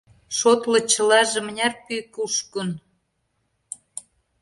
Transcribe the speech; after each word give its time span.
Шотло, 0.37 0.79
чылаже 0.91 1.39
мыняр 1.45 1.73
пӱй 1.85 2.01
кушкын? 2.13 2.69